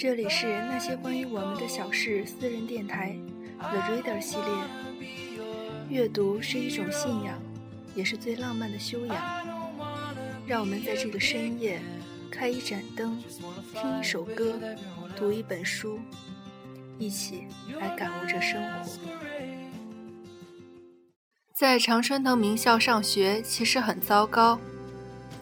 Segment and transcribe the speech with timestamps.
[0.00, 3.14] 这里是那些关于我们的小事私人电台
[3.58, 5.04] ，The Reader 系列。
[5.90, 7.38] 阅读是一种信仰，
[7.94, 9.14] 也是最浪漫的修养。
[10.46, 11.82] 让我们在这个深夜，
[12.30, 13.22] 开一盏灯，
[13.74, 14.58] 听一首歌，
[15.18, 16.00] 读一本书，
[16.98, 17.44] 一起
[17.78, 18.88] 来感悟这生活。
[21.54, 24.58] 在常春藤名校上学其实很糟糕。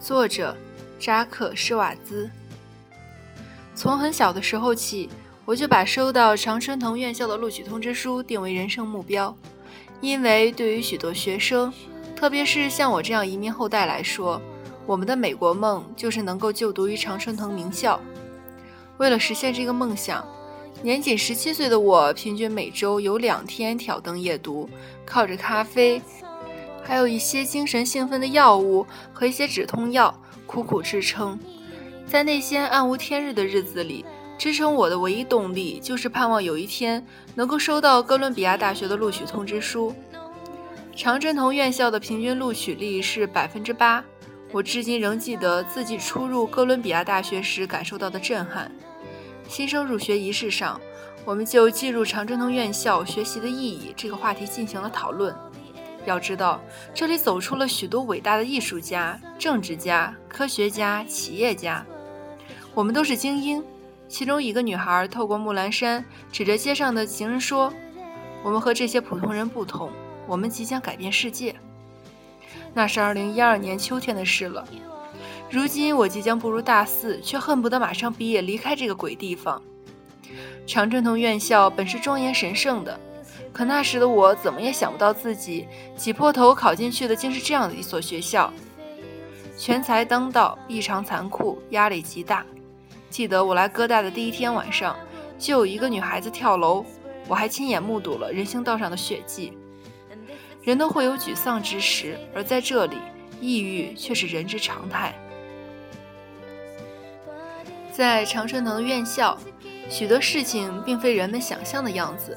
[0.01, 0.57] 作者：
[0.99, 2.29] 扎克·施瓦兹。
[3.79, 5.09] 从很小的时候起，
[5.45, 9.33] 我就把收到常春藤院校的录取通知书定为人生目标，
[10.01, 11.73] 因为对于许多学生，
[12.17, 14.43] 特别是像我这样移民后代来说，
[14.85, 18.01] 我们的美国梦就是能够就读于常春藤名校。
[18.97, 20.27] 为了实现这个梦想，
[20.83, 24.69] 年仅十七岁的我，平均每周有两天挑灯夜读，
[25.07, 26.03] 靠着咖啡，
[26.83, 30.13] 还有一些精神兴奋的药物和一些止痛药，
[30.49, 31.39] 苦苦支撑。
[32.09, 34.03] 在那些暗无天日的日子里，
[34.39, 39.95] 支撑我的唯一动力就是盼望有一天能够收到哥伦比亚大学的录取通知书。
[40.97, 44.03] 常春藤院校的平均录取率是百分之八，
[44.53, 48.73] 我至今仍记得自己初入哥伦比亚大学时感受到的震撼。
[49.47, 50.81] 新生入学仪式上，
[51.27, 55.35] 我们就进入常春藤院校学习的意义这个话题进行了讨论。
[56.07, 56.59] 要知道，
[56.95, 61.85] 这里走出了许多伟大的艺术家、政治家、科学家、企业家。
[62.79, 63.61] 我们都是精英。
[64.07, 67.73] 其中一个女孩透过木兰山，指着街上的行人说
[68.45, 69.91] ：“我们和这些普通人不同，
[70.29, 71.57] 我们即将改变世界。”
[72.73, 74.65] 那是二零一二年秋天的事了。
[75.51, 79.61] 如今我即将步入大四，却恨不得马上毕业，离开这个鬼地方。
[80.65, 83.01] 常春藤院校本是庄严神圣的，
[83.53, 88.53] 可那时的我怎么也想不到，自己挤破头考进去的竟是这样的一所学校。
[89.59, 92.47] 全才当道，异常残酷，压力极大。
[93.11, 94.97] 记得我来哥大的第一天晚上，
[95.39, 96.85] 就有一个女孩子跳楼，
[97.27, 99.53] 我还亲眼目睹了人行道上的血迹。
[100.63, 102.99] 人都会有沮丧之时，而在这里，
[103.41, 105.15] 抑郁却是人之常态。
[107.91, 109.37] 在常春藤院校，
[109.89, 112.37] 许多事情并非人们想象的样子。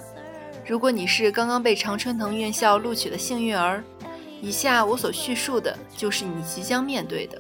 [0.65, 3.83] 如果你是刚刚被常春藤院校录取的幸运儿，
[4.41, 7.37] 以下我所叙述的就是你即将面对的；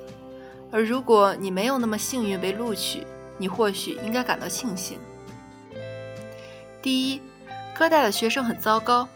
[0.71, 3.03] 而如果你没有那么幸运被录取，
[3.41, 4.99] 你或许应该感到庆幸。
[6.79, 7.19] 第一，
[7.75, 9.09] 哥大的学生很糟糕。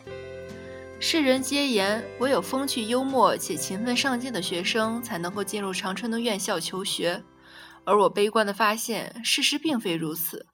[1.00, 7.24] 世人皆言，唯有风趣幽默且勤奋上进的学生才能够进入长春的院校求学。
[7.84, 10.48] 而我悲观地发现，事实并非如此。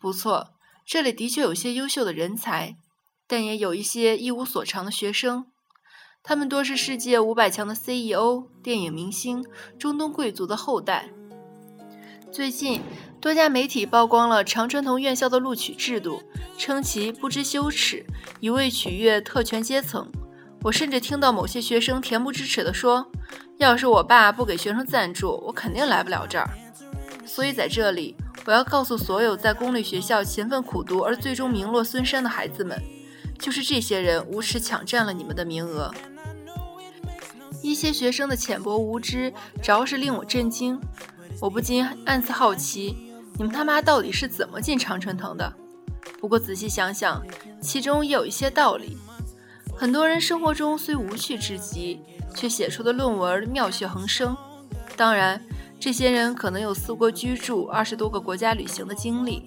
[0.00, 0.54] 不错，
[0.86, 2.78] 这里的确有些优秀的人才，
[3.26, 5.46] 但也有一些一无所长的学生。
[6.22, 9.44] 他们多是世界五百强的 CEO、电影明星、
[9.78, 11.10] 中东贵族的后代。
[12.34, 12.82] 最近，
[13.20, 16.20] 多家媒体曝光了常春藤院校的录取制度，
[16.58, 18.04] 称其不知羞耻，
[18.40, 20.10] 一味取悦特权阶层。
[20.64, 23.08] 我甚至听到某些学生恬不知耻地说
[23.58, 26.50] ：“要是我爸不给学生赞助，我肯定来不了这儿。”
[27.24, 32.82] 所以在这里，我要告诉所有在公立学校勤奋苦读而最终名落孙山的孩子们，
[33.38, 35.94] 就是这些人无耻抢占了你们的名额。
[37.62, 40.80] 一些学生的浅薄无知，着实令我震惊。
[41.40, 42.96] 我不禁暗自好奇，
[43.36, 45.52] 你们他妈到底是怎么进常春藤的？
[46.20, 47.22] 不过仔细想想，
[47.60, 48.96] 其中也有一些道理。
[49.76, 52.00] 很多人生活中虽无趣至极，
[52.34, 54.36] 却写出的论文妙趣横生。
[54.96, 55.42] 当然，
[55.78, 59.42] 这些人可能有四国居住、二十多个国家旅行的经历，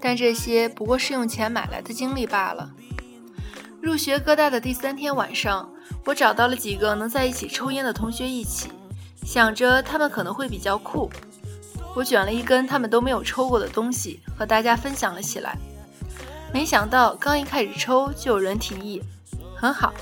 [0.00, 2.70] 但这些不过是用钱买来的经历罢了。
[3.80, 5.68] 入学哥大的第三天晚上，
[6.04, 8.68] 我找到了几个能在一起抽烟的同学一起。
[9.26, 11.10] 想着他们可能会比较酷，
[11.96, 15.58] 我卷了一根他们都没有抽过的东西，和大家分享了起来。
[16.54, 19.02] 没想到刚一开始抽，就有人提议
[19.56, 19.92] ：“很好，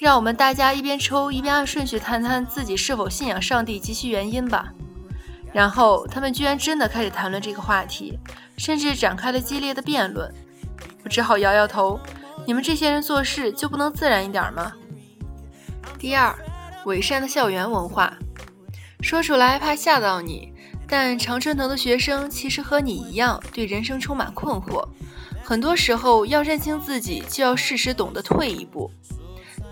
[0.00, 4.72] 让我们大家一边抽一边按顺序谈谈自己是否信仰上帝及其原因吧。”
[5.52, 8.18] 然后他们居然真的开始谈论这个话题，
[8.56, 10.32] 甚至展开了激烈的辩论。
[11.04, 12.00] 我只好摇摇头
[12.46, 14.72] ：“你们这些人做事就不能自然一点吗？”
[16.00, 16.34] 第二，
[16.86, 18.16] 伪善的校园文化。
[19.02, 20.52] 说出来怕吓到你，
[20.88, 24.88] 但常春藤的学生其实和你一样，对人生充满困惑。
[25.42, 28.88] 很多时候要认清自己，就要适时懂得退一步。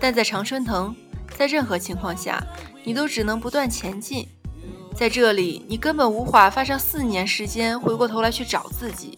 [0.01, 0.93] 但在常春藤，
[1.37, 2.45] 在任何情况下，
[2.83, 4.27] 你都只能不断前进。
[4.93, 9.17] 在这里，你根本无法花上四年时间回过头来去找自己，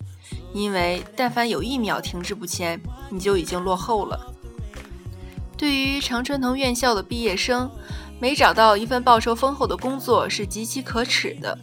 [0.54, 2.80] 因为但凡有一秒停滞不前，
[3.10, 4.32] 你就已经落后了。
[5.58, 7.70] 对于常春藤院校的毕业生。
[8.24, 11.60] 没找到一份报酬丰厚的工作是极其可耻的，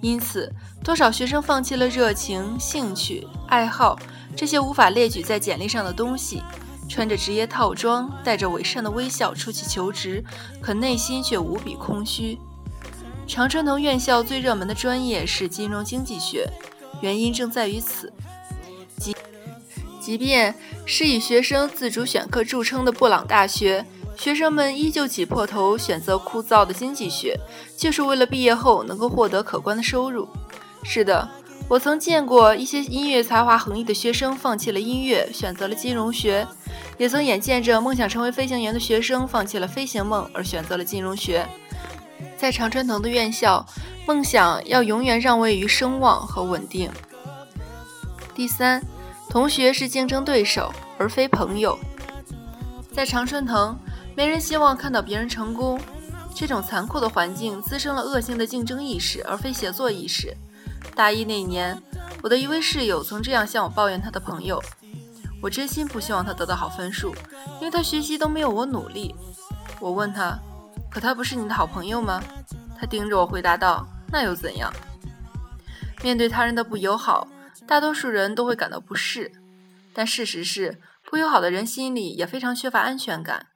[0.00, 0.52] 因此，
[0.82, 3.96] 多少学生放弃了热情、兴趣、爱好
[4.34, 6.42] 这些无法列举在简历上的东西，
[6.88, 10.20] 穿着职业套装，带着伪善的微笑出去求职，
[10.60, 12.36] 可内心却无比空虚。
[13.28, 16.44] 常春藤院校最热门的专业是金融经济学，
[17.00, 18.12] 原因正在于此。
[18.96, 19.14] 即
[20.00, 20.52] 即便
[20.84, 23.86] 是以学生自主选课著称的布朗大学。
[24.20, 27.34] 学生们依旧挤破头选择枯燥的经济学，
[27.74, 30.28] 就是为了毕业后能够获得可观的收入。
[30.82, 31.26] 是的，
[31.66, 36.46] 我曾见过一些音乐才华横溢的学生放弃了音乐，选择了金融学；
[36.98, 41.48] 也曾眼见着梦想成为飞行员的学生放弃了飞行梦而选择了金融学。
[42.36, 43.64] 在常春藤的院校，
[44.06, 46.90] 梦想要永远让位于声望和稳定。
[48.34, 48.84] 第三，
[49.30, 51.78] 同学是竞争对手而非朋友。
[52.92, 53.74] 在常春藤。
[54.20, 55.80] 没人希望看到别人成功，
[56.34, 60.36] 这种残酷的环境滋生了恶性的竞争意识，而非协作意识。
[60.94, 61.82] 大一那年，
[62.22, 64.62] 我的一位室友曾这样向我抱怨他的朋友
[65.40, 67.14] ：“我真心不希望他得到好分数，
[67.60, 69.14] 因为他学习都没有我努力。”
[69.80, 70.38] 我问他
[70.92, 72.22] ：“可他不是你的好朋友吗？”
[72.78, 74.70] 他盯着我回答道：“那又怎样？”
[76.04, 77.26] 面对他人的不友好，
[77.66, 79.32] 大多数人都会感到不适，
[79.94, 80.78] 但事实是，
[81.10, 83.46] 不友好的人心里也非常缺乏安全感。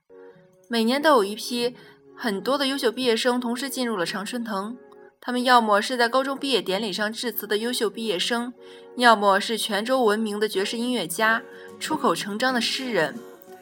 [0.69, 1.75] 每年都有一批
[2.17, 4.77] 很多的优秀毕业生同时进入了常春藤，
[5.21, 8.53] 他们要么是在高中毕业典礼上致辞的优秀毕业生，
[8.97, 11.43] 要么是泉州闻名的爵士音乐家、
[11.79, 13.15] 出口成章的诗人、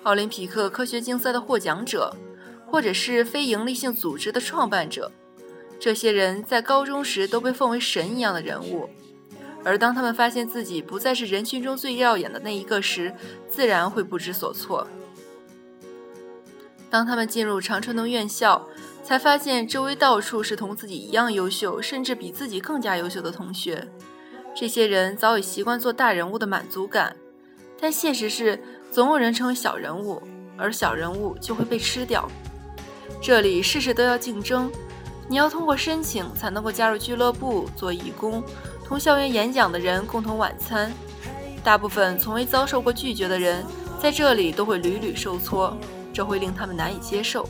[0.04, 2.14] 奥林匹克科学竞赛的获奖者，
[2.66, 5.10] 或者是非营利性组织的创办者。
[5.80, 8.88] 这些人在高中时都被奉为神一样的人物，
[9.64, 13.12] 而当他们发现自己不再是人群中最耀眼的那一个时，
[13.48, 14.86] 自然会不知所措。
[16.92, 18.68] 当他们进入常春藤院校，
[19.02, 23.88] 才发现周围到处是同自己一样优秀，甚至比自己更加优秀的同学。
[24.54, 27.16] 这些人早已习惯做大人物的满足感，
[27.80, 30.22] 但现实是，总有人成为小人物，
[30.58, 32.30] 而小人物就会被吃掉。
[33.22, 34.70] 这里事事都要竞争，
[35.30, 38.44] 你要通过申请才能够加入俱乐部、做义工、
[38.84, 40.92] 同校园演讲的人共同晚餐。
[41.64, 43.64] 大部分从未遭受过拒绝的人，
[43.98, 45.74] 在这里都会屡屡受挫。
[46.12, 47.48] 这会令他们难以接受。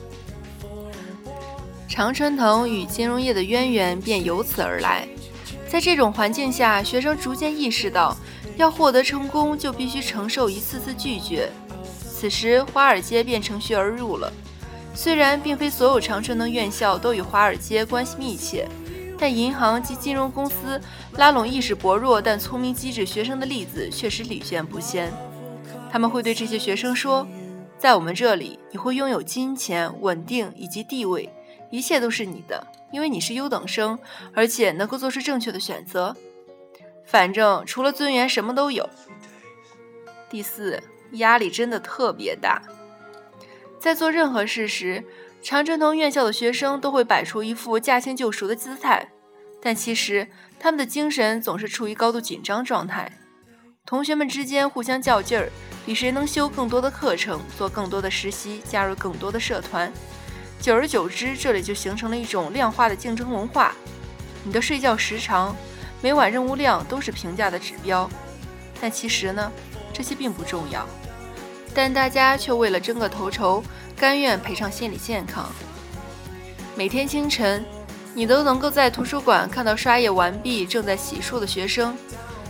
[1.89, 5.07] 常春藤与金融业的渊源便由此而来。
[5.69, 8.17] 在这种环境下，学生逐渐意识到，
[8.57, 11.51] 要获得成功就必须承受一次次拒绝。
[11.85, 14.33] 此时，华尔街便乘虚而入了。
[14.95, 18.69] 虽然并非所有常春藤院校都与华尔街关系密切，
[19.19, 20.81] 但银行及金融公司
[21.17, 25.13] 拉拢意识薄弱但聪明机智学生的例子确实屡见不鲜。
[25.91, 27.27] 他们会对这些学生说。
[27.83, 31.29] 在我们这里，你会拥有金钱、稳定以及地位，
[31.69, 33.99] 一切都是你的，因为你是优等生，
[34.33, 36.17] 而且能够做出正确的选择。
[37.05, 38.89] 反正除了尊严，什么都有。
[40.31, 40.81] 第四，
[41.15, 42.63] 压力真的特别大。
[43.81, 45.03] 在做任何事时，
[45.43, 49.09] 常春藤院校的学生都会摆出一副驾轻就熟的姿态，
[49.61, 50.29] 但其实
[50.61, 53.11] 他们的精神总是处于高度紧张状态。
[53.85, 55.51] 同学们之间互相较劲儿。
[55.85, 59.93] 比谁能修更多的课程，做更多的实习，加入更多的社团。
[60.61, 63.75] 久而久之，这里就形成了一种量化的竞争文化。
[64.45, 65.55] 你的睡觉时长、
[66.01, 68.09] 每晚任务量都是评价的指标。
[68.81, 69.51] 但其实呢，
[69.93, 70.87] 这些并不重要。
[71.75, 73.63] 但大家却为了争个头筹，
[73.97, 75.51] 甘愿赔上心理健康。
[76.77, 77.65] 每天清晨，
[78.15, 81.97] 你都能够在图书馆看到刷夜完毕、正在洗漱的学生。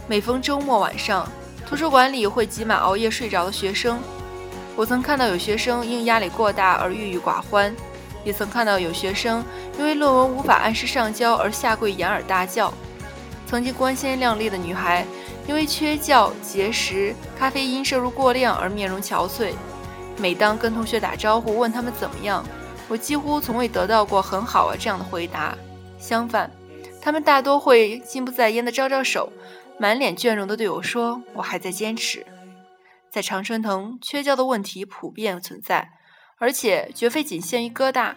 [0.08, 1.28] 每逢周末晚上。
[1.64, 3.98] 图书馆里会挤满熬夜睡着的学生。
[4.76, 7.74] 我曾看到有学生因压力过大而郁郁寡欢，
[8.24, 9.42] 也曾看到有学生
[9.78, 12.72] 因为论文无法按时上交而下跪掩耳大叫。
[13.46, 15.06] 曾经光鲜亮丽的女孩，
[15.46, 19.52] 因为缺觉、节食、咖啡因摄入过量而面容憔悴。
[20.18, 22.44] 每当跟同学打招呼问他们怎么样，
[22.88, 25.56] 我几乎从未得到过“很好啊”这样的回答。
[25.98, 26.50] 相反，
[27.00, 29.32] 他们大多会心不在焉地招招手。
[29.78, 32.24] 满脸倦容的对我说：“我还在坚持。”
[33.10, 35.90] 在常春藤，缺觉的问题普遍存在，
[36.38, 38.16] 而且绝非仅限于哥大。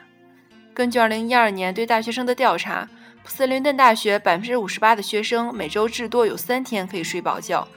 [0.74, 2.88] 根据2012年对大学生的调查，
[3.24, 7.68] 普斯林顿大学58%的学生每周至多有三天可以睡饱觉。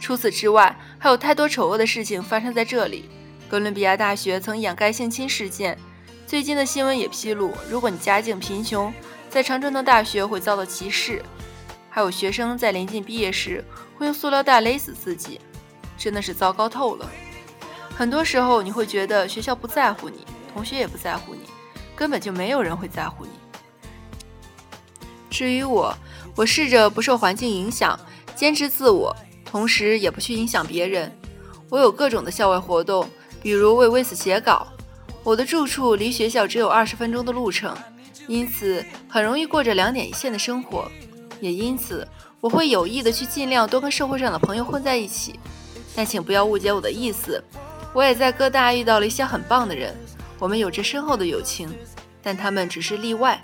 [0.00, 3.08] 除此之外，还有太多丑恶的事情发生在这里。
[3.48, 5.78] 哥伦比亚大学曾掩盖性侵事件，
[6.26, 8.92] 最近的新闻也披露，如果你家境贫穷，
[9.28, 11.22] 在常春藤大学会遭到歧视。
[11.94, 13.62] 还有学生在临近毕业时
[13.98, 15.38] 会用塑料袋勒死自己，
[15.98, 17.06] 真的是糟糕透了。
[17.94, 21.42] 很多时候你会觉得学校不在乎你，同学也不在乎你，
[21.94, 23.32] 根本就没有人会在乎你。
[25.28, 25.94] 至于我，
[26.34, 28.00] 我试着不受环境影响，
[28.34, 31.14] 坚持自我，同时也不去影响别人。
[31.68, 33.06] 我有各种的校外活动，
[33.42, 34.66] 比如为威斯写稿。
[35.22, 37.76] 我的住处离学校只有二十分钟的路程，
[38.28, 40.90] 因此很容易过着两点一线的生活。
[41.42, 42.06] 也因此，
[42.40, 45.38] 我会有意的去尽量多跟社会上的朋友混在一起。
[45.94, 47.42] 但请不要误解我的意思，
[47.92, 49.94] 我也在哥大遇到了一些很棒的人，
[50.38, 51.68] 我们有着深厚的友情，
[52.22, 53.42] 但他们只是例外。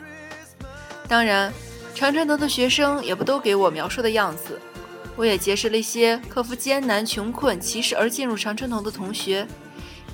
[1.09, 1.53] 当然，
[1.93, 4.61] 常春藤的学生也不都给我描述的样子。
[5.17, 9.45] 我也结识了一些克服艰难穷困歧视而进入常春藤的同学。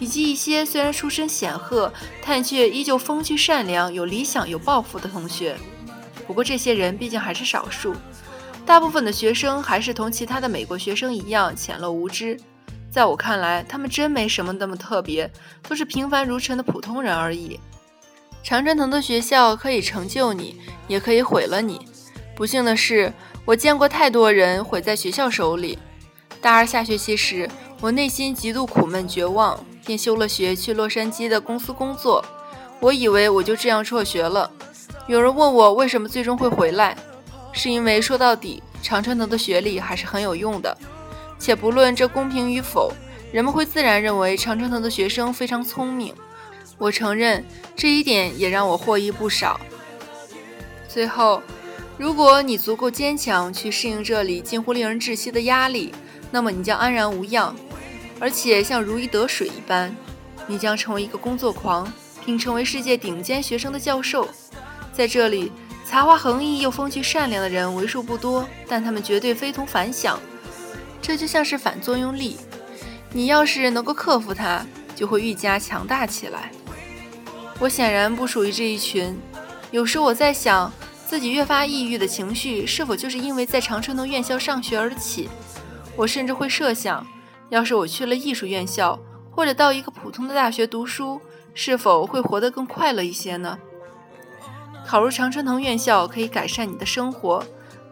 [0.00, 1.92] 以及一些虽然出身显赫，
[2.26, 5.56] 但却依旧风趣善良、有理想、有抱负的同学。
[6.26, 7.94] 不过这些人毕竟还是少数，
[8.64, 12.38] 大部分的学生还是同其他的美国学生一样浅陋无知。
[12.90, 15.30] 在我看来，他们真没什么那么特别，
[15.68, 17.58] 都是平凡如尘的普通人而已。
[18.42, 21.88] 常春藤的学校可以成就你，也可以毁了你。
[22.36, 23.12] 不幸的是，
[23.44, 25.78] 我见过太多人毁在学校手里。
[26.40, 27.48] 大二下学期时，
[27.80, 29.58] 我内心极度苦闷绝望。
[29.86, 32.24] 便休了学，去洛杉矶的公司工作。
[32.80, 34.50] 我以为我就这样辍学了。
[35.06, 36.96] 有人问我为什么最终会回来，
[37.52, 40.76] 是因为说到底，常春藤的学历还是很有用的。
[41.38, 42.90] 且不论这公平与否，
[43.30, 46.14] 人们会自然认为常春藤的学生非常聪明。
[46.78, 47.44] 我承认
[47.76, 49.60] 这一点也让我获益不少。
[50.88, 51.42] 最后，
[51.98, 55.92] 如果你足够坚强去适应这里近乎令人窒息的压力，
[56.30, 57.54] 那么你将安然无恙。
[58.18, 59.94] 而且像如鱼得水一般，
[60.46, 61.92] 你将成为一个工作狂，
[62.24, 64.26] 并成为世界顶尖学生的教授。
[64.96, 65.50] 在这里，
[65.84, 70.18] 才华横溢又风趣善良的人为数不多，但他们绝对非同凡响。
[71.02, 72.36] 这就像是反作用力，
[73.12, 76.50] 你要是能够克服它，就会愈加强大起来。
[77.58, 79.16] 我显然不属于这一群。
[79.70, 80.72] 有时我在想，
[81.06, 85.28] 自己越发抑郁的情绪是否就是因为在长春的院校上学而起？
[85.96, 87.06] 我甚至会设想。
[87.50, 88.98] 要是我去了艺术院校，
[89.30, 91.20] 或者到一个普通的大学读书，
[91.52, 93.58] 是否会活得更快乐一些呢？
[94.86, 97.44] 考入常春藤院校可以改善你的生活，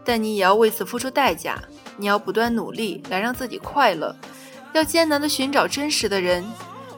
[0.05, 1.61] 但你也要为此付出代价。
[1.97, 4.17] 你要不断努力来让自己快乐，
[4.73, 6.45] 要艰难地寻找真实的人，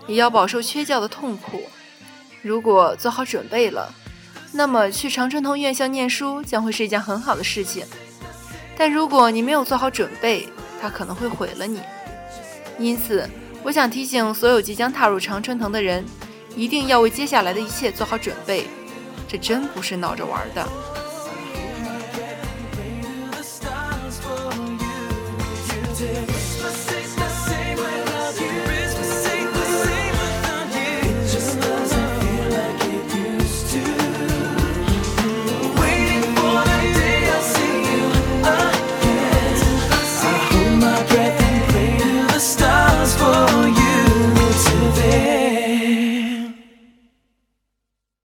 [0.07, 1.63] 也要饱受缺教的痛苦。
[2.43, 3.93] 如果做好准备了，
[4.53, 7.85] 那么去常春藤院校念书将会是一件很好的事情。
[8.77, 10.49] 但如果你没有做好准备，
[10.81, 11.81] 它可能会毁了你。
[12.79, 13.29] 因此，
[13.63, 16.05] 我想提醒所有即将踏入常春藤的人，
[16.57, 18.67] 一定要为接下来的一切做好准备。
[19.35, 21.04] 这真不是闹着玩的。